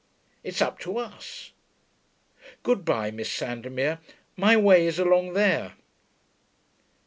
It's 0.43 0.63
up 0.63 0.79
to 0.79 0.97
us.... 0.97 1.51
Good 2.63 2.83
bye, 2.83 3.11
Miss 3.11 3.29
Sandomir: 3.31 3.99
my 4.35 4.57
way 4.57 4.87
is 4.87 4.97
along 4.97 5.33
there.' 5.33 5.73